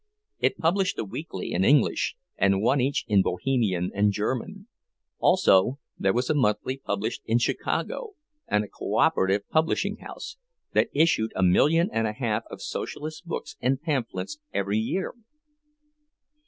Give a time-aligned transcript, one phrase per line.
[0.39, 4.65] It published a weekly in English, and one each in Bohemian and German;
[5.19, 8.13] also there was a monthly published in Chicago,
[8.47, 10.37] and a cooperative publishing house,
[10.73, 15.13] that issued a million and a half of Socialist books and pamphlets every year.